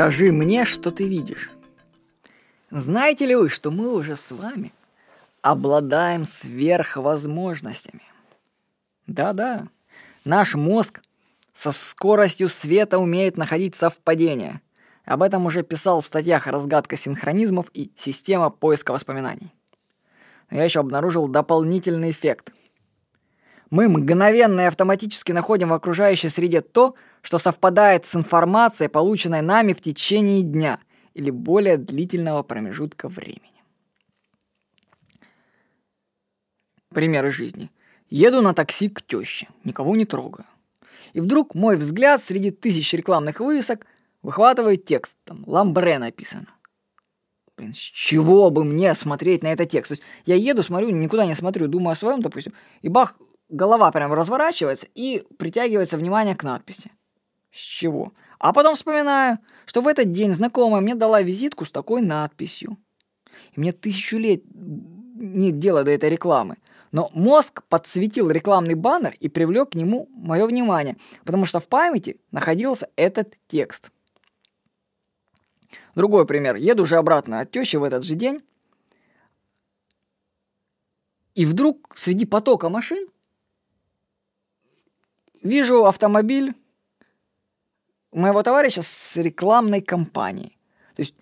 Скажи 0.00 0.32
мне, 0.32 0.64
что 0.64 0.90
ты 0.90 1.06
видишь. 1.06 1.50
Знаете 2.70 3.26
ли 3.26 3.34
вы, 3.34 3.50
что 3.50 3.70
мы 3.70 3.92
уже 3.92 4.16
с 4.16 4.32
вами 4.32 4.72
обладаем 5.42 6.24
сверхвозможностями? 6.24 8.00
Да-да, 9.06 9.68
наш 10.24 10.54
мозг 10.54 11.02
со 11.52 11.70
скоростью 11.70 12.48
света 12.48 12.96
умеет 12.96 13.36
находить 13.36 13.76
совпадения. 13.76 14.62
Об 15.04 15.22
этом 15.22 15.44
уже 15.44 15.62
писал 15.62 16.00
в 16.00 16.06
статьях 16.06 16.46
«Разгадка 16.46 16.96
синхронизмов» 16.96 17.66
и 17.74 17.90
«Система 17.94 18.48
поиска 18.48 18.92
воспоминаний». 18.92 19.52
Но 20.48 20.56
я 20.56 20.64
еще 20.64 20.80
обнаружил 20.80 21.28
дополнительный 21.28 22.10
эффект. 22.10 22.49
Мы 23.70 23.88
мгновенно 23.88 24.62
и 24.62 24.64
автоматически 24.64 25.30
находим 25.30 25.68
в 25.68 25.72
окружающей 25.72 26.28
среде 26.28 26.60
то, 26.60 26.96
что 27.22 27.38
совпадает 27.38 28.04
с 28.04 28.16
информацией, 28.16 28.88
полученной 28.88 29.42
нами 29.42 29.72
в 29.72 29.80
течение 29.80 30.42
дня 30.42 30.80
или 31.14 31.30
более 31.30 31.76
длительного 31.76 32.42
промежутка 32.42 33.08
времени. 33.08 33.62
Примеры 36.92 37.30
жизни. 37.30 37.70
Еду 38.08 38.42
на 38.42 38.54
такси 38.54 38.88
к 38.88 39.02
тёще, 39.02 39.48
никого 39.62 39.94
не 39.94 40.04
трогаю. 40.04 40.46
И 41.12 41.20
вдруг 41.20 41.54
мой 41.54 41.76
взгляд 41.76 42.20
среди 42.20 42.50
тысяч 42.50 42.92
рекламных 42.92 43.38
вывесок 43.38 43.86
выхватывает 44.22 44.84
текст, 44.84 45.16
там 45.24 45.44
«Ламбре» 45.46 45.98
написано. 45.98 46.48
Блин, 47.56 47.72
с 47.72 47.76
чего 47.76 48.50
бы 48.50 48.64
мне 48.64 48.94
смотреть 48.96 49.44
на 49.44 49.48
этот 49.48 49.70
текст? 49.70 49.90
То 49.90 49.92
есть 49.92 50.02
я 50.26 50.34
еду, 50.34 50.64
смотрю, 50.64 50.90
никуда 50.90 51.26
не 51.26 51.34
смотрю, 51.36 51.68
думаю 51.68 51.92
о 51.92 51.96
своем, 51.96 52.22
допустим, 52.22 52.52
и 52.82 52.88
бах, 52.88 53.16
голова 53.50 53.90
прям 53.92 54.12
разворачивается 54.12 54.86
и 54.94 55.24
притягивается 55.38 55.96
внимание 55.96 56.34
к 56.34 56.42
надписи. 56.42 56.90
С 57.52 57.58
чего? 57.58 58.12
А 58.38 58.52
потом 58.52 58.74
вспоминаю, 58.74 59.38
что 59.66 59.82
в 59.82 59.88
этот 59.88 60.12
день 60.12 60.32
знакомая 60.32 60.80
мне 60.80 60.94
дала 60.94 61.20
визитку 61.20 61.64
с 61.64 61.70
такой 61.70 62.00
надписью. 62.00 62.78
И 63.52 63.60
мне 63.60 63.72
тысячу 63.72 64.16
лет 64.16 64.42
нет 64.54 65.58
дела 65.58 65.84
до 65.84 65.90
этой 65.90 66.08
рекламы. 66.08 66.56
Но 66.92 67.10
мозг 67.14 67.62
подсветил 67.68 68.30
рекламный 68.30 68.74
баннер 68.74 69.14
и 69.20 69.28
привлек 69.28 69.70
к 69.70 69.74
нему 69.74 70.08
мое 70.10 70.46
внимание, 70.46 70.96
потому 71.24 71.44
что 71.44 71.60
в 71.60 71.68
памяти 71.68 72.20
находился 72.32 72.88
этот 72.96 73.34
текст. 73.46 73.90
Другой 75.94 76.26
пример. 76.26 76.56
Еду 76.56 76.84
уже 76.84 76.96
обратно 76.96 77.40
от 77.40 77.50
тещи 77.50 77.76
в 77.76 77.84
этот 77.84 78.04
же 78.04 78.14
день. 78.14 78.42
И 81.34 81.46
вдруг 81.46 81.92
среди 81.96 82.26
потока 82.26 82.68
машин 82.68 83.06
вижу 85.42 85.86
автомобиль 85.86 86.54
моего 88.12 88.42
товарища 88.42 88.82
с 88.82 89.16
рекламной 89.16 89.80
кампанией. 89.80 90.58
То 90.96 91.02
есть, 91.02 91.14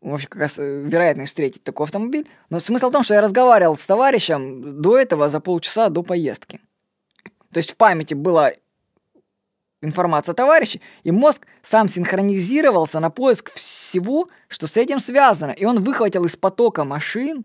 вообще, 0.00 0.28
как 0.28 0.40
раз 0.40 0.58
э, 0.58 0.82
вероятность 0.82 1.30
встретить 1.30 1.62
такой 1.62 1.84
автомобиль. 1.84 2.28
Но 2.50 2.58
смысл 2.60 2.88
в 2.88 2.92
том, 2.92 3.02
что 3.02 3.14
я 3.14 3.20
разговаривал 3.20 3.76
с 3.76 3.86
товарищем 3.86 4.80
до 4.80 4.98
этого 4.98 5.28
за 5.28 5.40
полчаса 5.40 5.88
до 5.88 6.02
поездки. 6.02 6.60
То 7.52 7.58
есть 7.58 7.72
в 7.72 7.76
памяти 7.76 8.14
была 8.14 8.52
информация 9.82 10.34
товарища, 10.34 10.80
и 11.02 11.10
мозг 11.10 11.46
сам 11.62 11.88
синхронизировался 11.88 13.00
на 13.00 13.10
поиск 13.10 13.52
всего, 13.52 14.28
что 14.48 14.66
с 14.66 14.76
этим 14.76 15.00
связано. 15.00 15.50
И 15.50 15.64
он 15.64 15.82
выхватил 15.82 16.24
из 16.24 16.36
потока 16.36 16.84
машин 16.84 17.44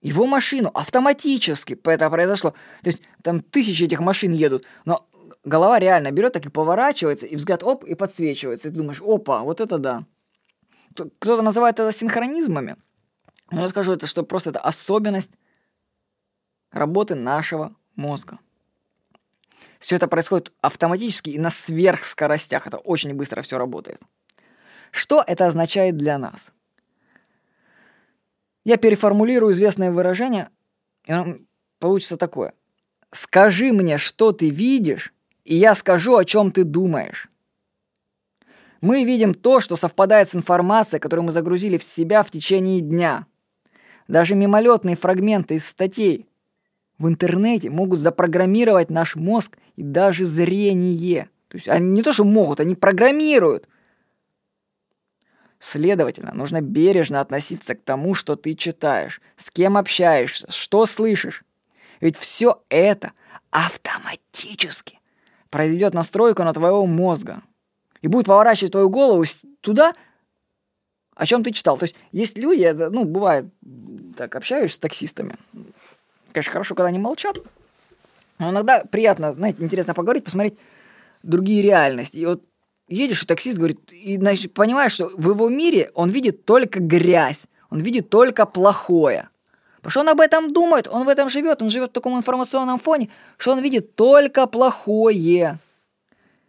его 0.00 0.26
машину 0.26 0.70
автоматически 0.74 1.78
это 1.84 2.10
произошло. 2.10 2.52
То 2.82 2.90
есть 2.90 3.02
там 3.22 3.40
тысячи 3.40 3.84
этих 3.84 4.00
машин 4.00 4.32
едут, 4.32 4.64
но 4.84 5.08
голова 5.44 5.78
реально 5.78 6.10
берет, 6.12 6.32
так 6.32 6.46
и 6.46 6.50
поворачивается, 6.50 7.26
и 7.26 7.36
взгляд 7.36 7.62
оп, 7.62 7.84
и 7.84 7.94
подсвечивается. 7.94 8.68
И 8.68 8.70
ты 8.70 8.76
думаешь, 8.76 9.02
опа, 9.02 9.42
вот 9.42 9.60
это 9.60 9.78
да. 9.78 10.04
Кто-то 10.94 11.42
называет 11.42 11.78
это 11.78 11.92
синхронизмами. 11.92 12.76
Но 13.50 13.62
я 13.62 13.68
скажу, 13.68 13.92
это 13.92 14.06
что 14.06 14.24
просто 14.24 14.50
это 14.50 14.60
особенность 14.60 15.30
работы 16.70 17.14
нашего 17.14 17.74
мозга. 17.96 18.38
Все 19.78 19.96
это 19.96 20.08
происходит 20.08 20.52
автоматически 20.60 21.30
и 21.30 21.38
на 21.38 21.50
сверхскоростях. 21.50 22.66
Это 22.66 22.78
очень 22.78 23.14
быстро 23.14 23.42
все 23.42 23.58
работает. 23.58 24.00
Что 24.90 25.22
это 25.26 25.46
означает 25.46 25.96
для 25.96 26.18
нас? 26.18 26.52
Я 28.68 28.76
переформулирую 28.76 29.54
известное 29.54 29.90
выражение, 29.90 30.50
и 31.06 31.14
получится 31.78 32.18
такое. 32.18 32.52
Скажи 33.10 33.72
мне, 33.72 33.96
что 33.96 34.32
ты 34.32 34.50
видишь, 34.50 35.14
и 35.46 35.56
я 35.56 35.74
скажу, 35.74 36.16
о 36.16 36.26
чем 36.26 36.52
ты 36.52 36.64
думаешь. 36.64 37.30
Мы 38.82 39.04
видим 39.04 39.32
то, 39.32 39.62
что 39.62 39.74
совпадает 39.76 40.28
с 40.28 40.34
информацией, 40.34 41.00
которую 41.00 41.24
мы 41.24 41.32
загрузили 41.32 41.78
в 41.78 41.82
себя 41.82 42.22
в 42.22 42.30
течение 42.30 42.82
дня. 42.82 43.24
Даже 44.06 44.34
мимолетные 44.34 44.96
фрагменты 44.96 45.54
из 45.54 45.66
статей 45.66 46.26
в 46.98 47.08
интернете 47.08 47.70
могут 47.70 48.00
запрограммировать 48.00 48.90
наш 48.90 49.16
мозг 49.16 49.56
и 49.76 49.82
даже 49.82 50.26
зрение. 50.26 51.30
То 51.48 51.56
есть 51.56 51.68
они 51.68 51.88
не 51.88 52.02
то, 52.02 52.12
что 52.12 52.24
могут, 52.24 52.60
они 52.60 52.74
программируют. 52.74 53.66
Следовательно, 55.58 56.32
нужно 56.34 56.60
бережно 56.60 57.20
относиться 57.20 57.74
к 57.74 57.82
тому, 57.82 58.14
что 58.14 58.36
ты 58.36 58.54
читаешь, 58.54 59.20
с 59.36 59.50
кем 59.50 59.76
общаешься, 59.76 60.50
что 60.52 60.86
слышишь. 60.86 61.44
Ведь 62.00 62.16
все 62.16 62.62
это 62.68 63.12
автоматически 63.50 65.00
произведет 65.50 65.94
настройку 65.94 66.44
на 66.44 66.52
твоего 66.52 66.86
мозга 66.86 67.42
и 68.02 68.08
будет 68.08 68.26
поворачивать 68.26 68.72
твою 68.72 68.88
голову 68.88 69.24
туда, 69.60 69.94
о 71.16 71.26
чем 71.26 71.42
ты 71.42 71.50
читал. 71.50 71.76
То 71.76 71.84
есть 71.84 71.96
есть 72.12 72.38
люди, 72.38 72.70
ну, 72.70 73.04
бывает, 73.04 73.46
так, 74.16 74.36
общаюсь 74.36 74.74
с 74.74 74.78
таксистами. 74.78 75.36
Конечно, 76.32 76.52
хорошо, 76.52 76.76
когда 76.76 76.88
они 76.88 77.00
молчат, 77.00 77.36
но 78.38 78.50
иногда 78.50 78.84
приятно, 78.84 79.32
знаете, 79.32 79.64
интересно 79.64 79.94
поговорить, 79.94 80.22
посмотреть 80.22 80.56
другие 81.24 81.62
реальности. 81.62 82.18
И 82.18 82.26
вот 82.26 82.44
едешь, 82.88 83.22
и 83.22 83.26
таксист 83.26 83.58
говорит, 83.58 83.92
и 83.92 84.16
значит, 84.16 84.54
понимаешь, 84.54 84.92
что 84.92 85.08
в 85.16 85.30
его 85.30 85.48
мире 85.48 85.90
он 85.94 86.10
видит 86.10 86.44
только 86.44 86.80
грязь, 86.80 87.44
он 87.70 87.80
видит 87.80 88.08
только 88.08 88.46
плохое. 88.46 89.28
Потому 89.76 89.90
что 89.90 90.00
он 90.00 90.08
об 90.08 90.20
этом 90.20 90.52
думает, 90.52 90.88
он 90.88 91.04
в 91.04 91.08
этом 91.08 91.28
живет, 91.28 91.62
он 91.62 91.70
живет 91.70 91.90
в 91.90 91.92
таком 91.92 92.16
информационном 92.16 92.78
фоне, 92.78 93.10
что 93.36 93.52
он 93.52 93.60
видит 93.60 93.94
только 93.94 94.46
плохое. 94.46 95.58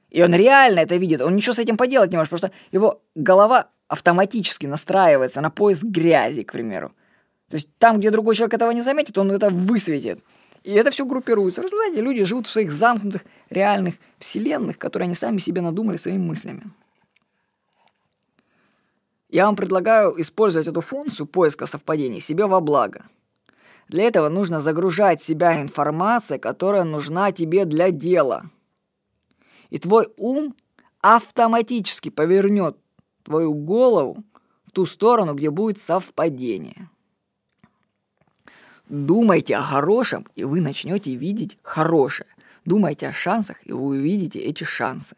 И 0.09 0.23
он 0.23 0.33
реально 0.33 0.79
это 0.79 0.95
видит, 0.95 1.21
он 1.21 1.35
ничего 1.35 1.53
с 1.53 1.59
этим 1.59 1.77
поделать 1.77 2.09
не 2.09 2.17
может, 2.17 2.31
потому 2.31 2.51
что 2.51 2.59
его 2.71 3.01
голова 3.13 3.67
автоматически 3.87 4.65
настраивается 4.65 5.41
на 5.41 5.51
поиск 5.51 5.83
грязи, 5.83 6.43
к 6.43 6.51
примеру. 6.51 6.93
То 7.49 7.55
есть 7.55 7.67
там, 7.77 7.99
где 7.99 8.11
другой 8.11 8.35
человек 8.35 8.53
этого 8.55 8.71
не 8.71 8.81
заметит, 8.81 9.17
он 9.17 9.31
это 9.31 9.49
высветит. 9.49 10.19
И 10.63 10.71
это 10.71 10.91
все 10.91 11.05
группируется. 11.05 11.63
Знаете, 11.67 12.01
люди 12.01 12.23
живут 12.25 12.47
в 12.47 12.51
своих 12.51 12.71
замкнутых 12.71 13.23
реальных 13.49 13.95
вселенных, 14.17 14.77
которые 14.77 15.05
они 15.05 15.15
сами 15.15 15.37
себе 15.37 15.61
надумали 15.61 15.97
своими 15.97 16.21
мыслями. 16.21 16.63
Я 19.29 19.45
вам 19.45 19.55
предлагаю 19.55 20.19
использовать 20.19 20.67
эту 20.67 20.81
функцию 20.81 21.27
поиска 21.27 21.65
совпадений 21.65 22.19
себе 22.19 22.45
во 22.45 22.59
благо– 22.59 23.05
для 23.89 24.03
этого 24.03 24.29
нужно 24.29 24.59
загружать 24.59 25.19
себя 25.19 25.59
информацией, 25.61 26.39
которая 26.39 26.83
нужна 26.83 27.31
тебе 27.31 27.65
для 27.65 27.89
дела. 27.89 28.51
И 29.71 29.79
твой 29.79 30.07
ум 30.15 30.55
автоматически 31.01 32.09
повернет 32.09 32.77
твою 33.23 33.53
голову 33.55 34.23
в 34.65 34.71
ту 34.71 34.85
сторону, 34.85 35.33
где 35.33 35.49
будет 35.49 35.79
совпадение. 35.79 36.89
Думайте 38.89 39.55
о 39.55 39.61
хорошем, 39.61 40.25
и 40.35 40.43
вы 40.43 40.61
начнете 40.61 41.13
видеть 41.15 41.59
хорошее. 41.61 42.29
Думайте 42.65 43.07
о 43.07 43.13
шансах, 43.13 43.57
и 43.65 43.71
вы 43.71 43.81
увидите 43.81 44.39
эти 44.39 44.63
шансы. 44.63 45.15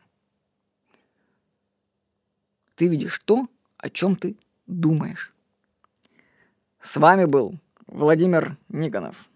Ты 2.75 2.87
видишь 2.87 3.19
то, 3.23 3.47
о 3.77 3.89
чем 3.89 4.17
ты 4.17 4.35
думаешь. 4.67 5.33
С 6.81 6.97
вами 6.97 7.25
был 7.25 7.55
Владимир 7.87 8.57
Никонов. 8.67 9.30